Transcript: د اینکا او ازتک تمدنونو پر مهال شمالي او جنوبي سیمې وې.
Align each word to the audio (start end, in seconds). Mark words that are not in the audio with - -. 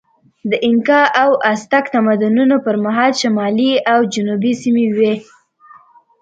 د 0.49 0.51
اینکا 0.65 1.01
او 1.23 1.29
ازتک 1.51 1.85
تمدنونو 1.95 2.55
پر 2.65 2.75
مهال 2.85 3.11
شمالي 3.21 3.71
او 3.91 3.99
جنوبي 4.13 4.53
سیمې 4.61 4.87
وې. 4.97 5.13